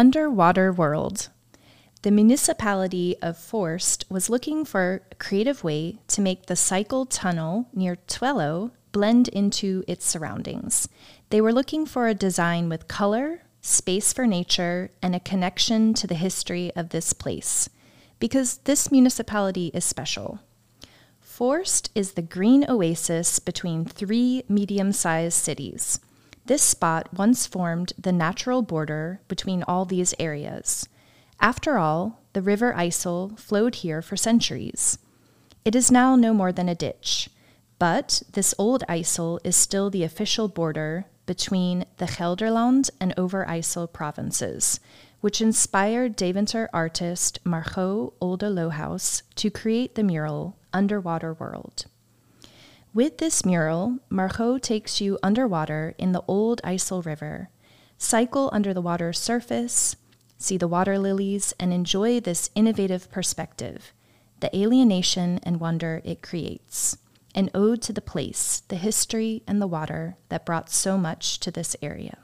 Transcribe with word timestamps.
Underwater 0.00 0.72
World. 0.72 1.28
The 2.00 2.10
municipality 2.10 3.16
of 3.20 3.36
Voorst 3.36 4.06
was 4.08 4.30
looking 4.30 4.64
for 4.64 5.02
a 5.12 5.14
creative 5.16 5.62
way 5.62 5.98
to 6.08 6.22
make 6.22 6.46
the 6.46 6.56
cycle 6.56 7.04
tunnel 7.04 7.66
near 7.74 7.98
Twello 8.08 8.70
blend 8.92 9.28
into 9.28 9.84
its 9.86 10.06
surroundings. 10.06 10.88
They 11.28 11.42
were 11.42 11.52
looking 11.52 11.84
for 11.84 12.08
a 12.08 12.14
design 12.14 12.70
with 12.70 12.88
color, 12.88 13.42
space 13.60 14.14
for 14.14 14.26
nature, 14.26 14.90
and 15.02 15.14
a 15.14 15.20
connection 15.20 15.92
to 15.92 16.06
the 16.06 16.14
history 16.14 16.72
of 16.74 16.88
this 16.88 17.12
place, 17.12 17.68
because 18.18 18.56
this 18.64 18.90
municipality 18.90 19.70
is 19.74 19.84
special. 19.84 20.40
Voorst 21.20 21.90
is 21.94 22.12
the 22.12 22.22
green 22.22 22.64
oasis 22.70 23.38
between 23.38 23.84
three 23.84 24.44
medium 24.48 24.92
sized 24.92 25.36
cities. 25.36 26.00
This 26.50 26.62
spot 26.62 27.14
once 27.16 27.46
formed 27.46 27.92
the 27.96 28.10
natural 28.10 28.60
border 28.60 29.20
between 29.28 29.62
all 29.62 29.84
these 29.84 30.16
areas. 30.18 30.88
After 31.38 31.78
all, 31.78 32.22
the 32.32 32.42
River 32.42 32.74
IJssel 32.76 33.38
flowed 33.38 33.76
here 33.76 34.02
for 34.02 34.16
centuries. 34.16 34.98
It 35.64 35.76
is 35.76 35.92
now 35.92 36.16
no 36.16 36.34
more 36.34 36.50
than 36.50 36.68
a 36.68 36.74
ditch, 36.74 37.30
but 37.78 38.24
this 38.32 38.52
old 38.58 38.82
IJssel 38.88 39.38
is 39.44 39.54
still 39.54 39.90
the 39.90 40.02
official 40.02 40.48
border 40.48 41.06
between 41.24 41.84
the 41.98 42.06
Gelderland 42.06 42.90
and 43.00 43.14
Over 43.16 43.44
Overijssel 43.44 43.92
provinces, 43.92 44.80
which 45.20 45.40
inspired 45.40 46.16
Deventer 46.16 46.68
artist 46.72 47.38
Margot 47.44 48.12
Olde 48.20 48.40
Lohaus 48.40 49.22
to 49.36 49.50
create 49.50 49.94
the 49.94 50.02
mural 50.02 50.56
Underwater 50.72 51.32
World. 51.32 51.86
With 52.92 53.18
this 53.18 53.44
mural, 53.44 53.98
Margot 54.08 54.58
takes 54.58 55.00
you 55.00 55.16
underwater 55.22 55.94
in 55.96 56.10
the 56.10 56.24
old 56.26 56.60
IJssel 56.64 57.06
River, 57.06 57.48
cycle 57.98 58.50
under 58.52 58.74
the 58.74 58.80
water's 58.82 59.16
surface, 59.20 59.94
see 60.38 60.56
the 60.56 60.66
water 60.66 60.98
lilies, 60.98 61.54
and 61.60 61.72
enjoy 61.72 62.18
this 62.18 62.50
innovative 62.56 63.08
perspective, 63.12 63.92
the 64.40 64.54
alienation 64.56 65.38
and 65.44 65.60
wonder 65.60 66.02
it 66.04 66.20
creates, 66.20 66.96
an 67.32 67.48
ode 67.54 67.80
to 67.82 67.92
the 67.92 68.00
place, 68.00 68.64
the 68.66 68.74
history, 68.74 69.44
and 69.46 69.62
the 69.62 69.68
water 69.68 70.16
that 70.28 70.44
brought 70.44 70.68
so 70.68 70.98
much 70.98 71.38
to 71.38 71.52
this 71.52 71.76
area. 71.80 72.18